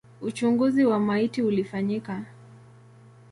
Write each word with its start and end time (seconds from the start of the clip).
Uchunguzi 0.21 0.85
wa 0.85 0.99
maiti 0.99 1.41
ulifanyika. 1.41 2.25